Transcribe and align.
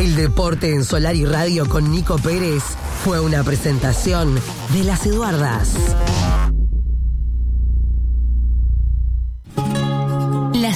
El 0.00 0.16
deporte 0.16 0.72
en 0.72 0.82
Solar 0.82 1.14
y 1.14 1.26
Radio 1.26 1.68
con 1.68 1.90
Nico 1.90 2.16
Pérez 2.16 2.62
fue 3.04 3.20
una 3.20 3.44
presentación 3.44 4.34
de 4.72 4.84
las 4.84 5.04
Eduardas. 5.04 5.74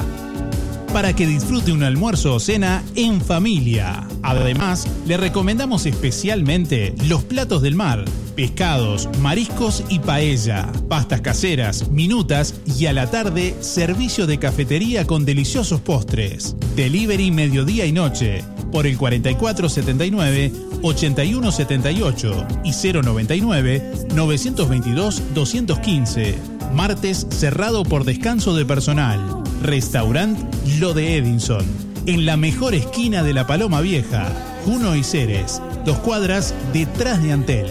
Para 0.92 1.14
que 1.14 1.26
disfrute 1.26 1.72
un 1.72 1.82
almuerzo 1.82 2.34
o 2.34 2.40
cena 2.40 2.82
en 2.94 3.20
familia. 3.20 4.06
Además, 4.22 4.86
le 5.06 5.16
recomendamos 5.16 5.86
especialmente 5.86 6.94
los 7.06 7.24
platos 7.24 7.62
del 7.62 7.74
mar, 7.74 8.04
pescados, 8.34 9.08
mariscos 9.20 9.82
y 9.88 9.98
paella, 9.98 10.70
pastas 10.88 11.20
caseras, 11.22 11.88
minutas 11.90 12.54
y 12.78 12.86
a 12.86 12.92
la 12.92 13.10
tarde 13.10 13.54
servicio 13.60 14.26
de 14.26 14.38
cafetería 14.38 15.06
con 15.06 15.24
deliciosos 15.24 15.80
postres. 15.80 16.56
Delivery 16.76 17.30
mediodía 17.30 17.86
y 17.86 17.92
noche 17.92 18.44
por 18.72 18.86
el 18.86 18.96
4479 18.96 20.65
8178 20.82 22.46
y 22.64 22.72
099 22.72 23.92
922 24.14 25.22
215. 25.34 26.38
Martes 26.72 27.26
cerrado 27.30 27.84
por 27.84 28.04
descanso 28.04 28.54
de 28.54 28.64
personal. 28.64 29.42
Restaurant 29.62 30.38
Lo 30.78 30.94
de 30.94 31.16
Edinson. 31.16 31.64
En 32.06 32.26
la 32.26 32.36
mejor 32.36 32.74
esquina 32.74 33.22
de 33.22 33.32
la 33.32 33.46
Paloma 33.46 33.80
Vieja. 33.80 34.28
Juno 34.64 34.96
y 34.96 35.02
Ceres. 35.02 35.60
Dos 35.84 35.98
cuadras 35.98 36.54
detrás 36.72 37.22
de 37.22 37.32
Antel. 37.32 37.66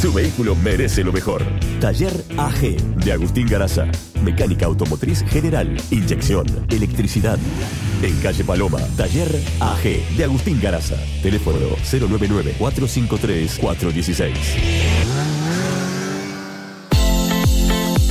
Su 0.00 0.12
vehículo 0.12 0.54
merece 0.54 1.02
lo 1.02 1.12
mejor. 1.12 1.42
Taller 1.80 2.12
AG 2.36 2.76
de 3.02 3.12
Agustín 3.12 3.46
Garaza. 3.46 3.86
Mecánica 4.22 4.66
automotriz 4.66 5.24
general, 5.24 5.76
inyección, 5.90 6.46
electricidad. 6.68 7.38
En 8.02 8.16
calle 8.20 8.44
Paloma, 8.44 8.78
Taller 8.96 9.28
AG 9.60 9.82
de 10.16 10.24
Agustín 10.24 10.60
Garaza. 10.60 10.96
Teléfono 11.22 11.58
099-453-416. 11.84 14.32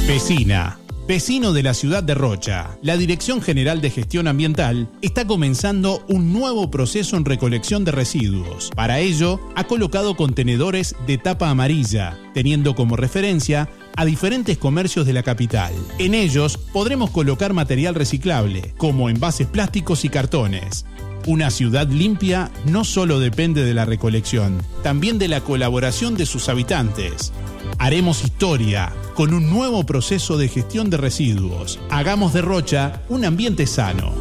Vecina. 0.07 0.79
Vecino 1.05 1.51
de 1.51 1.63
la 1.63 1.73
ciudad 1.73 2.01
de 2.01 2.15
Rocha, 2.15 2.77
la 2.81 2.95
Dirección 2.95 3.41
General 3.41 3.81
de 3.81 3.89
Gestión 3.89 4.25
Ambiental 4.25 4.87
está 5.01 5.27
comenzando 5.27 6.01
un 6.07 6.31
nuevo 6.31 6.71
proceso 6.71 7.17
en 7.17 7.25
recolección 7.25 7.83
de 7.83 7.91
residuos. 7.91 8.71
Para 8.73 8.99
ello, 8.99 9.41
ha 9.55 9.65
colocado 9.65 10.15
contenedores 10.15 10.95
de 11.05 11.17
tapa 11.17 11.49
amarilla, 11.49 12.17
teniendo 12.33 12.73
como 12.73 12.95
referencia 12.95 13.67
a 13.95 14.05
diferentes 14.05 14.57
comercios 14.57 15.05
de 15.05 15.13
la 15.13 15.23
capital. 15.23 15.73
En 15.99 16.13
ellos 16.13 16.57
podremos 16.57 17.11
colocar 17.11 17.53
material 17.53 17.95
reciclable, 17.95 18.73
como 18.77 19.09
envases 19.09 19.47
plásticos 19.47 20.05
y 20.05 20.09
cartones. 20.09 20.85
Una 21.25 21.51
ciudad 21.51 21.87
limpia 21.87 22.51
no 22.65 22.83
solo 22.83 23.19
depende 23.19 23.63
de 23.63 23.73
la 23.73 23.85
recolección, 23.85 24.61
también 24.83 25.19
de 25.19 25.29
la 25.29 25.41
colaboración 25.41 26.15
de 26.15 26.25
sus 26.25 26.49
habitantes. 26.49 27.31
Haremos 27.77 28.23
historia 28.23 28.91
con 29.15 29.33
un 29.33 29.49
nuevo 29.49 29.85
proceso 29.85 30.37
de 30.37 30.49
gestión 30.49 30.89
de 30.89 30.97
residuos. 30.97 31.79
Hagamos 31.89 32.33
de 32.33 32.41
Rocha 32.41 33.03
un 33.09 33.23
ambiente 33.23 33.67
sano. 33.67 34.13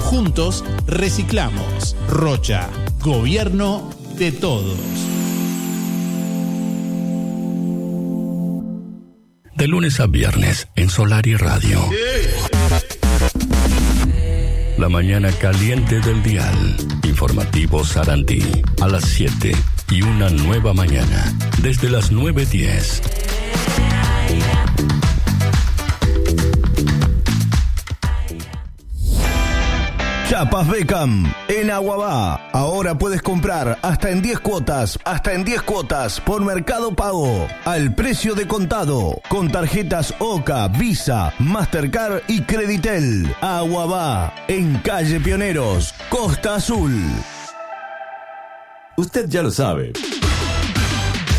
Juntos 0.00 0.64
reciclamos. 0.86 1.96
Rocha, 2.08 2.68
gobierno 3.00 3.88
de 4.16 4.32
todos. 4.32 5.13
De 9.56 9.68
lunes 9.68 10.00
a 10.00 10.06
viernes 10.06 10.68
en 10.74 10.90
Solar 10.90 11.26
y 11.26 11.36
Radio. 11.36 11.80
La 14.78 14.88
mañana 14.88 15.30
caliente 15.32 16.00
del 16.00 16.22
dial. 16.22 16.76
Informativo 17.04 17.84
Sarandí. 17.84 18.42
A 18.80 18.88
las 18.88 19.04
7 19.04 19.52
y 19.90 20.02
una 20.02 20.28
nueva 20.30 20.74
mañana. 20.74 21.32
Desde 21.62 21.88
las 21.88 22.12
9.10. 22.12 23.33
Chapas 30.34 30.66
Beckham 30.66 31.32
en 31.46 31.70
Aguabá. 31.70 32.50
Ahora 32.50 32.98
puedes 32.98 33.22
comprar 33.22 33.78
hasta 33.82 34.10
en 34.10 34.20
10 34.20 34.40
cuotas, 34.40 34.98
hasta 35.04 35.32
en 35.32 35.44
10 35.44 35.62
cuotas 35.62 36.20
por 36.20 36.44
Mercado 36.44 36.92
Pago, 36.92 37.46
al 37.64 37.94
precio 37.94 38.34
de 38.34 38.48
contado, 38.48 39.20
con 39.28 39.52
tarjetas 39.52 40.12
OCA, 40.18 40.66
Visa, 40.66 41.32
Mastercard 41.38 42.22
y 42.26 42.40
Creditel. 42.42 43.32
Aguabá, 43.40 44.34
en 44.48 44.76
calle 44.78 45.20
Pioneros, 45.20 45.94
Costa 46.08 46.56
Azul. 46.56 47.00
Usted 48.96 49.28
ya 49.28 49.40
lo 49.40 49.52
sabe 49.52 49.92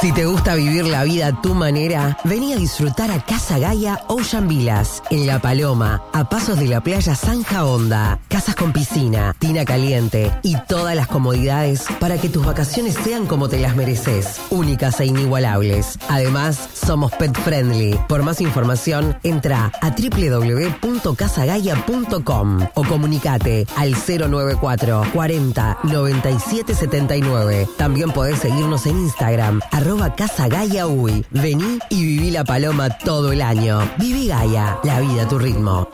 Si 0.00 0.12
te 0.12 0.25
gusta 0.26 0.54
vivir 0.54 0.87
la 0.87 1.02
vida 1.04 1.28
a 1.28 1.40
tu 1.40 1.54
manera, 1.54 2.19
vení 2.25 2.52
a 2.52 2.56
disfrutar 2.56 3.10
a 3.10 3.25
Casa 3.25 3.58
Gaia 3.58 4.02
Ocean 4.08 4.46
Villas, 4.46 5.02
en 5.10 5.26
La 5.26 5.40
Paloma, 5.40 6.02
a 6.12 6.28
pasos 6.28 6.58
de 6.58 6.69
la 6.69 6.82
playa 6.82 7.14
Sanja 7.14 7.64
Honda. 7.64 8.19
Casas 8.28 8.54
con 8.54 8.75
piscina, 8.75 9.34
tina 9.38 9.64
caliente 9.64 10.31
y 10.43 10.54
todas 10.69 10.94
las 10.94 11.06
comodidades 11.06 11.87
para 11.98 12.19
que 12.19 12.28
tus 12.28 12.44
vacaciones 12.44 12.94
sean 13.02 13.25
como 13.26 13.48
te 13.48 13.58
las 13.58 13.75
mereces, 13.75 14.38
únicas 14.50 15.00
e 15.00 15.06
inigualables. 15.06 15.98
Además, 16.08 16.58
somos 16.75 17.10
pet 17.12 17.34
friendly. 17.40 17.98
Por 18.06 18.22
más 18.22 18.43
información, 18.43 19.16
entra 19.22 19.72
a 19.81 19.88
www.casagaia.com 19.90 22.69
o 22.75 22.84
comunicate 22.84 23.66
al 23.76 23.94
094 23.94 25.04
40 25.14 25.78
97 25.84 26.75
79. 26.75 27.66
También 27.78 28.10
podés 28.10 28.40
seguirnos 28.40 28.84
en 28.87 28.98
Instagram, 28.98 29.62
arroba 29.86 30.10
Casa 30.16 30.48
Gaia 30.48 30.88
Uy. 30.88 31.24
Vení 31.30 31.78
y 31.90 32.04
viví 32.04 32.30
la 32.32 32.42
paloma 32.42 32.88
todo 32.90 33.30
el 33.30 33.40
año. 33.40 33.78
Viví 33.98 34.26
Gaia, 34.26 34.78
la 34.82 34.98
vida 34.98 35.22
a 35.22 35.28
tu 35.28 35.38
ritmo. 35.38 35.88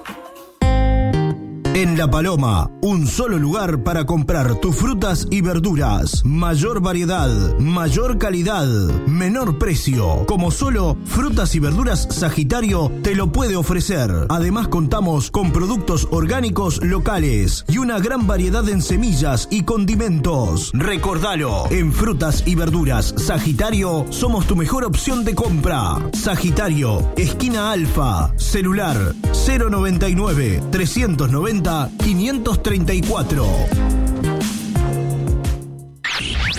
En 1.74 1.96
La 1.96 2.10
Paloma, 2.10 2.70
un 2.82 3.06
solo 3.06 3.38
lugar 3.38 3.82
para 3.82 4.04
comprar 4.04 4.56
tus 4.56 4.76
frutas 4.76 5.26
y 5.30 5.40
verduras. 5.40 6.22
Mayor 6.22 6.82
variedad, 6.82 7.30
mayor 7.58 8.18
calidad, 8.18 8.66
menor 9.06 9.56
precio. 9.56 10.26
Como 10.26 10.50
solo 10.50 10.98
Frutas 11.06 11.54
y 11.54 11.60
Verduras 11.60 12.06
Sagitario 12.10 12.92
te 13.02 13.14
lo 13.14 13.32
puede 13.32 13.56
ofrecer. 13.56 14.10
Además 14.28 14.68
contamos 14.68 15.30
con 15.30 15.50
productos 15.50 16.08
orgánicos 16.10 16.84
locales 16.84 17.64
y 17.68 17.78
una 17.78 17.98
gran 18.00 18.26
variedad 18.26 18.68
en 18.68 18.82
semillas 18.82 19.48
y 19.50 19.62
condimentos. 19.62 20.72
Recordalo, 20.74 21.70
en 21.70 21.90
Frutas 21.90 22.42
y 22.44 22.54
Verduras 22.54 23.14
Sagitario 23.16 24.04
somos 24.10 24.46
tu 24.46 24.56
mejor 24.56 24.84
opción 24.84 25.24
de 25.24 25.34
compra. 25.34 25.96
Sagitario, 26.12 27.12
esquina 27.16 27.72
Alfa, 27.72 28.34
celular 28.36 29.14
099 29.32 30.60
390 30.70 31.61
534. 31.62 33.46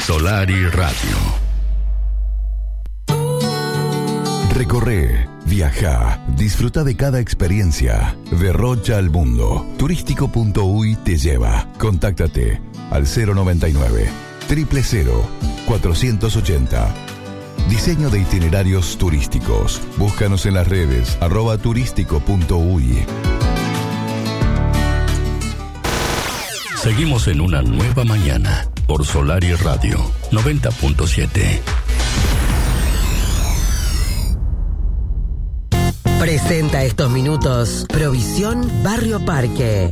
Solari 0.06 0.70
Radio. 0.70 1.18
Recorre, 4.54 5.28
viaja, 5.46 6.22
disfruta 6.38 6.84
de 6.84 6.96
cada 6.96 7.20
experiencia. 7.20 8.16
Derrocha 8.40 8.98
al 8.98 9.10
mundo. 9.10 9.66
Turístico.uy 9.78 10.96
te 11.04 11.18
lleva. 11.18 11.68
Contáctate 11.78 12.62
al 12.90 13.04
099 13.04 14.10
000 14.48 15.28
480. 15.68 16.94
Diseño 17.70 18.10
de 18.10 18.20
itinerarios 18.22 18.98
turísticos. 18.98 19.82
Búscanos 19.98 20.46
en 20.46 20.54
las 20.54 20.68
redes 20.68 21.18
arroba 21.20 21.58
turístico.uy. 21.58 23.06
Seguimos 26.83 27.30
en 27.30 27.39
una 27.39 27.62
nueva 27.62 28.03
mañana 28.03 28.68
por 28.88 29.06
Solari 29.06 29.53
Radio 29.53 30.00
90.7. 30.31 31.62
Presenta 36.19 36.83
estos 36.83 37.09
minutos 37.09 37.85
Provisión 37.88 38.69
Barrio 38.83 39.24
Parque. 39.24 39.91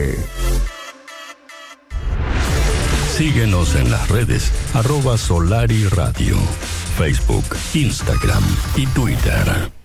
Síguenos 3.17 3.75
en 3.75 3.91
las 3.91 4.09
redes 4.09 4.51
arroba 4.73 5.17
Solari 5.17 5.85
Radio, 5.85 6.37
Facebook, 6.97 7.45
Instagram 7.73 8.43
y 8.75 8.87
Twitter. 8.87 9.80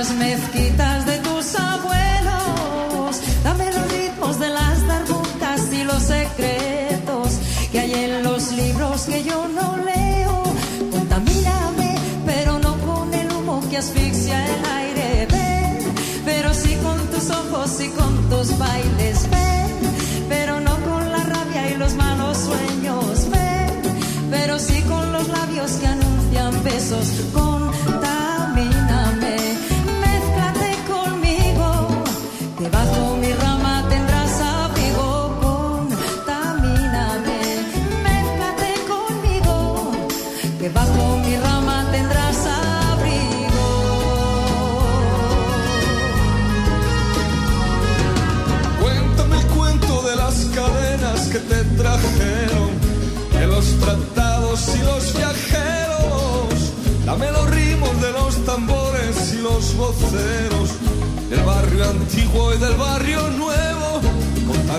De 0.00 0.06
las 0.06 0.89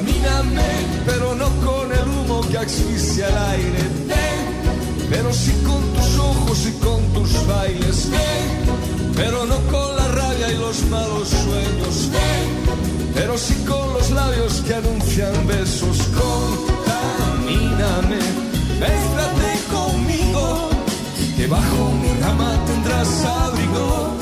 Contamíname, 0.01 0.65
pero 1.05 1.36
no 1.36 1.46
con 1.63 1.91
el 1.91 2.08
humo 2.10 2.41
que 2.50 2.58
asfixia 2.58 3.27
el 3.27 3.38
aire. 3.38 3.79
Ven, 4.08 5.10
pero 5.12 5.31
sí 5.31 5.51
con 5.63 5.81
tus 5.93 6.17
ojos 6.17 6.65
y 6.65 6.72
con 6.84 7.03
tus 7.13 7.46
bailes. 7.46 8.10
Ven, 8.10 8.65
pero 9.15 9.46
no 9.46 9.58
con 9.72 9.96
la 9.96 10.08
rabia 10.08 10.51
y 10.51 10.58
los 10.58 10.81
malos 10.89 11.29
sueños. 11.29 12.10
Ven, 12.12 13.13
pero 13.13 13.38
sí 13.38 13.53
con 13.67 13.93
los 13.93 14.10
labios 14.10 14.62
que 14.65 14.74
anuncian 14.74 15.48
besos. 15.48 15.98
Contamíname, 17.38 18.17
mézclate 18.79 19.60
conmigo, 19.72 20.70
que 21.38 21.46
bajo 21.46 21.91
mi 22.01 22.12
rama 22.22 22.58
tendrás 22.65 23.24
abrigo. 23.24 24.21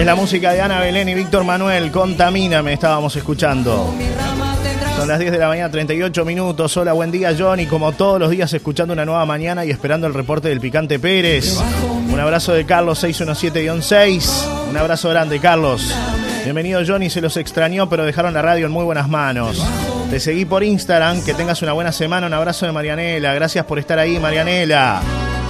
Es 0.00 0.06
la 0.06 0.14
música 0.14 0.54
de 0.54 0.62
Ana 0.62 0.80
Belén 0.80 1.10
y 1.10 1.14
Víctor 1.14 1.44
Manuel. 1.44 1.90
Contamíname, 1.92 2.72
estábamos 2.72 3.14
escuchando. 3.16 3.94
Son 4.96 5.06
las 5.06 5.18
10 5.18 5.30
de 5.30 5.36
la 5.38 5.48
mañana, 5.48 5.70
38 5.70 6.24
minutos. 6.24 6.74
Hola, 6.78 6.94
buen 6.94 7.10
día, 7.10 7.36
Johnny. 7.38 7.66
Como 7.66 7.92
todos 7.92 8.18
los 8.18 8.30
días, 8.30 8.50
escuchando 8.54 8.94
una 8.94 9.04
nueva 9.04 9.26
mañana 9.26 9.62
y 9.66 9.70
esperando 9.70 10.06
el 10.06 10.14
reporte 10.14 10.48
del 10.48 10.58
Picante 10.58 10.98
Pérez. 10.98 11.54
Un 12.10 12.18
abrazo 12.18 12.54
de 12.54 12.64
Carlos 12.64 13.04
617-6. 13.04 14.70
Un 14.70 14.76
abrazo 14.78 15.10
grande, 15.10 15.38
Carlos. 15.38 15.94
Bienvenido, 16.44 16.80
Johnny. 16.86 17.10
Se 17.10 17.20
los 17.20 17.36
extrañó, 17.36 17.90
pero 17.90 18.06
dejaron 18.06 18.32
la 18.32 18.40
radio 18.40 18.64
en 18.64 18.72
muy 18.72 18.84
buenas 18.84 19.06
manos. 19.06 19.62
Te 20.08 20.18
seguí 20.18 20.46
por 20.46 20.64
Instagram. 20.64 21.22
Que 21.22 21.34
tengas 21.34 21.60
una 21.60 21.74
buena 21.74 21.92
semana. 21.92 22.26
Un 22.26 22.32
abrazo 22.32 22.64
de 22.64 22.72
Marianela. 22.72 23.34
Gracias 23.34 23.66
por 23.66 23.78
estar 23.78 23.98
ahí, 23.98 24.18
Marianela. 24.18 25.02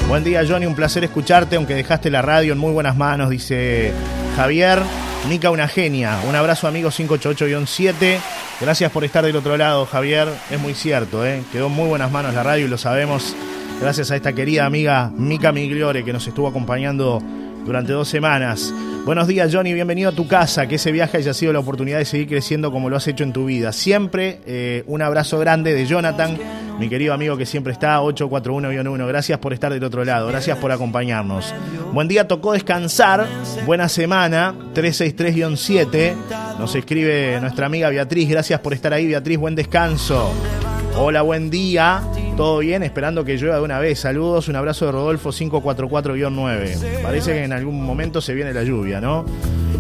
Buen 0.09 0.25
día, 0.25 0.43
Johnny. 0.45 0.67
Un 0.67 0.75
placer 0.75 1.05
escucharte, 1.05 1.55
aunque 1.55 1.75
dejaste 1.75 2.11
la 2.11 2.21
radio 2.21 2.53
en 2.53 2.59
muy 2.59 2.73
buenas 2.73 2.97
manos, 2.97 3.31
dice 3.31 3.93
Javier. 4.37 4.81
Mica, 5.29 5.51
una 5.51 5.69
genia. 5.69 6.19
Un 6.29 6.35
abrazo, 6.35 6.67
amigo 6.67 6.91
588-7. 6.91 8.19
Gracias 8.61 8.91
por 8.91 9.05
estar 9.05 9.25
del 9.25 9.37
otro 9.37 9.57
lado, 9.57 9.87
Javier. 9.87 10.29
Es 10.51 10.59
muy 10.59 10.75
cierto, 10.75 11.27
¿eh? 11.27 11.43
quedó 11.53 11.69
muy 11.69 11.89
buenas 11.89 12.11
manos 12.11 12.35
la 12.35 12.43
radio 12.43 12.67
y 12.67 12.69
lo 12.69 12.79
sabemos. 12.79 13.35
Gracias 13.81 14.11
a 14.11 14.17
esta 14.17 14.35
querida 14.35 14.67
amiga 14.67 15.11
Mica 15.17 15.53
Migliore 15.53 16.05
que 16.05 16.13
nos 16.13 16.27
estuvo 16.27 16.49
acompañando 16.49 17.23
durante 17.65 17.93
dos 17.93 18.09
semanas. 18.09 18.73
Buenos 19.07 19.29
días, 19.29 19.51
Johnny. 19.53 19.73
Bienvenido 19.73 20.11
a 20.11 20.13
tu 20.13 20.29
casa. 20.29 20.67
Que 20.67 20.75
ese 20.75 20.93
viaje 20.93 21.19
haya 21.19 21.33
sido 21.33 21.53
la 21.53 21.61
oportunidad 21.61 21.99
de 21.99 22.05
seguir 22.05 22.29
creciendo 22.29 22.71
como 22.71 22.91
lo 22.91 22.97
has 22.97 23.09
hecho 23.09 23.25
en 23.25 23.33
tu 23.33 23.47
vida. 23.47 23.73
Siempre 23.73 24.41
eh, 24.47 24.85
un 24.87 25.01
abrazo 25.01 25.39
grande 25.39 25.73
de 25.73 25.87
Jonathan, 25.87 26.37
mi 26.81 26.89
querido 26.89 27.13
amigo 27.13 27.37
que 27.37 27.45
siempre 27.45 27.75
está, 27.75 28.01
841-1. 28.01 29.07
Gracias 29.07 29.39
por 29.39 29.53
estar 29.53 29.71
del 29.71 29.85
otro 29.85 30.03
lado. 30.03 30.29
Gracias 30.29 30.57
por 30.57 30.73
acompañarnos. 30.73 31.55
Buen 31.93 32.09
día, 32.09 32.27
tocó 32.27 32.55
descansar. 32.55 33.27
Buena 33.67 33.87
semana, 33.91 34.55
363-7. 34.75 36.15
Nos 36.59 36.75
escribe 36.75 37.39
nuestra 37.39 37.67
amiga 37.67 37.91
Beatriz. 37.91 38.31
Gracias 38.31 38.61
por 38.61 38.73
estar 38.73 38.95
ahí, 38.95 39.07
Beatriz. 39.07 39.37
Buen 39.37 39.55
descanso. 39.55 40.33
Hola, 40.97 41.21
buen 41.21 41.51
día. 41.51 42.03
¿Todo 42.35 42.61
bien? 42.61 42.83
Esperando 42.83 43.27
que 43.27 43.37
llueva 43.37 43.57
de 43.57 43.63
una 43.63 43.79
vez. 43.79 44.01
Saludos, 44.01 44.49
un 44.49 44.57
abrazo 44.57 44.87
de 44.87 44.93
Rodolfo 44.93 45.33
544-9. 45.33 47.03
Parece 47.03 47.35
que 47.35 47.45
en 47.45 47.53
algún 47.53 47.85
momento 47.85 48.23
se 48.23 48.33
viene 48.33 48.55
la 48.55 48.63
lluvia, 48.63 49.03
¿no? 49.03 49.27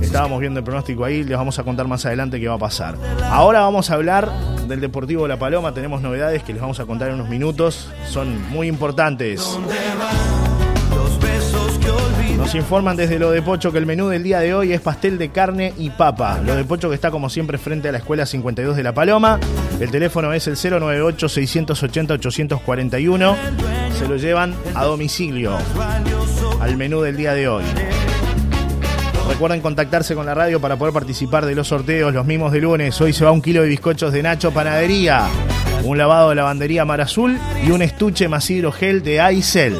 Estábamos 0.00 0.40
viendo 0.40 0.58
el 0.58 0.64
pronóstico 0.64 1.04
ahí, 1.04 1.22
les 1.24 1.36
vamos 1.36 1.58
a 1.58 1.62
contar 1.62 1.86
más 1.86 2.06
adelante 2.06 2.40
qué 2.40 2.48
va 2.48 2.54
a 2.54 2.58
pasar. 2.58 2.96
Ahora 3.24 3.60
vamos 3.60 3.90
a 3.90 3.94
hablar 3.94 4.30
del 4.66 4.80
Deportivo 4.80 5.28
La 5.28 5.38
Paloma, 5.38 5.74
tenemos 5.74 6.00
novedades 6.02 6.42
que 6.42 6.52
les 6.52 6.62
vamos 6.62 6.80
a 6.80 6.86
contar 6.86 7.08
en 7.08 7.14
unos 7.14 7.28
minutos, 7.28 7.88
son 8.08 8.50
muy 8.50 8.68
importantes. 8.68 9.58
Nos 12.36 12.54
informan 12.54 12.96
desde 12.96 13.18
lo 13.18 13.30
de 13.30 13.42
Pocho 13.42 13.70
que 13.70 13.76
el 13.78 13.84
menú 13.84 14.08
del 14.08 14.22
día 14.22 14.40
de 14.40 14.54
hoy 14.54 14.72
es 14.72 14.80
pastel 14.80 15.18
de 15.18 15.28
carne 15.28 15.74
y 15.76 15.90
papa. 15.90 16.40
Lo 16.44 16.56
de 16.56 16.64
Pocho 16.64 16.88
que 16.88 16.94
está 16.94 17.10
como 17.10 17.28
siempre 17.28 17.58
frente 17.58 17.90
a 17.90 17.92
la 17.92 17.98
Escuela 17.98 18.24
52 18.24 18.76
de 18.76 18.82
La 18.82 18.94
Paloma. 18.94 19.38
El 19.78 19.90
teléfono 19.90 20.32
es 20.32 20.46
el 20.46 20.56
098-680-841. 20.56 23.36
Se 23.98 24.08
lo 24.08 24.16
llevan 24.16 24.54
a 24.74 24.84
domicilio 24.84 25.58
al 26.60 26.78
menú 26.78 27.02
del 27.02 27.18
día 27.18 27.34
de 27.34 27.46
hoy. 27.46 27.64
Recuerden 29.30 29.60
contactarse 29.60 30.16
con 30.16 30.26
la 30.26 30.34
radio 30.34 30.60
para 30.60 30.76
poder 30.76 30.92
participar 30.92 31.46
de 31.46 31.54
los 31.54 31.68
sorteos, 31.68 32.12
los 32.12 32.26
mismos 32.26 32.50
de 32.50 32.60
lunes. 32.60 33.00
Hoy 33.00 33.12
se 33.12 33.24
va 33.24 33.30
un 33.30 33.40
kilo 33.40 33.62
de 33.62 33.68
bizcochos 33.68 34.12
de 34.12 34.24
Nacho 34.24 34.50
Panadería, 34.50 35.28
un 35.84 35.96
lavado 35.96 36.30
de 36.30 36.34
lavandería 36.34 36.84
Mar 36.84 37.00
Azul 37.00 37.38
y 37.64 37.70
un 37.70 37.80
estuche 37.80 38.28
más 38.28 38.50
hidrogel 38.50 39.02
de 39.04 39.20
Aicel. 39.20 39.78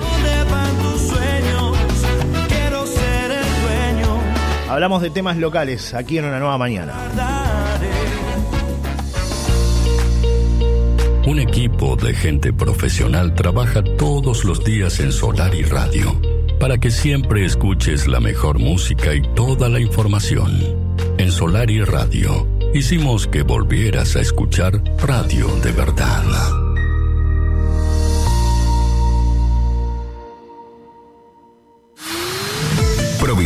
Hablamos 4.69 5.03
de 5.03 5.11
temas 5.11 5.37
locales 5.37 5.95
aquí 5.95 6.19
en 6.19 6.27
una 6.27 6.39
nueva 6.39 6.57
mañana. 6.57 6.95
Un 11.27 11.41
equipo 11.41 11.97
de 11.97 12.15
gente 12.15 12.53
profesional 12.53 13.35
trabaja 13.35 13.83
todos 13.99 14.45
los 14.45 14.65
días 14.65 15.01
en 15.01 15.11
Solar 15.11 15.53
y 15.57 15.65
Radio 15.65 16.40
para 16.61 16.79
que 16.79 16.91
siempre 16.91 17.45
escuches 17.45 18.07
la 18.07 18.21
mejor 18.21 18.59
música 18.59 19.15
y 19.15 19.23
toda 19.35 19.69
la 19.69 19.81
información. 19.81 20.61
En 21.19 21.33
Solar 21.33 21.71
y 21.71 21.83
Radio 21.83 22.47
hicimos 22.75 23.27
que 23.27 23.43
volvieras 23.43 24.15
a 24.15 24.21
escuchar 24.21 24.83
radio 24.99 25.49
de 25.63 25.73
verdad. 25.73 26.60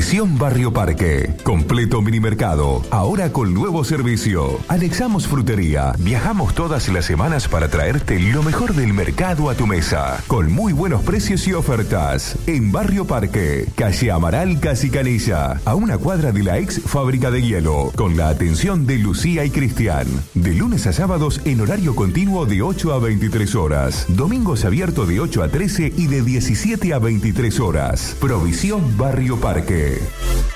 Provisión 0.05 0.37
Barrio 0.37 0.71
Parque. 0.71 1.35
Completo 1.45 2.03
mini 2.03 2.21
mercado. 2.21 2.83
Ahora 2.91 3.33
con 3.33 3.55
nuevo 3.55 3.85
servicio. 3.85 4.61
Anexamos 4.69 5.27
frutería. 5.27 5.95
Viajamos 5.99 6.55
todas 6.55 6.91
las 6.91 7.07
semanas 7.07 7.49
para 7.49 7.69
traerte 7.69 8.21
lo 8.21 8.43
mejor 8.43 8.75
del 8.75 8.93
mercado 8.93 9.49
a 9.49 9.55
tu 9.55 9.67
mesa. 9.67 10.23
Con 10.27 10.53
muy 10.53 10.75
buenos 10.75 11.03
precios 11.05 11.49
y 11.49 11.55
ofertas. 11.55 12.37
En 12.47 12.71
Barrio 12.71 13.07
Parque. 13.07 13.67
Calle 13.77 14.11
Amaral 14.11 14.61
Casi 14.61 14.91
Canilla. 14.91 15.59
A 15.65 15.75
una 15.75 15.97
cuadra 15.97 16.33
de 16.33 16.43
la 16.43 16.59
ex 16.59 16.83
fábrica 16.83 17.31
de 17.31 17.41
hielo. 17.41 17.91
Con 17.97 18.19
la 18.19 18.29
atención 18.29 18.85
de 18.85 18.99
Lucía 18.99 19.47
y 19.47 19.51
Cristian. 19.51 20.07
De 20.35 20.53
lunes 20.53 20.87
a 20.87 20.93
sábados 20.93 21.41
en 21.47 21.63
horario 21.63 21.97
continuo 21.97 22.45
de 22.45 22.61
8 22.61 22.93
a 22.93 22.99
23 22.99 23.55
horas. 23.55 24.05
Domingos 24.09 24.67
abierto 24.67 25.07
de 25.07 25.21
8 25.21 25.45
a 25.45 25.49
13 25.49 25.95
y 25.97 26.09
de 26.09 26.21
17 26.21 26.93
a 26.93 26.99
23 26.99 27.59
horas. 27.59 28.17
Provisión 28.21 28.99
Barrio 28.99 29.41
Parque. 29.41 29.94
Bye. 29.95 30.54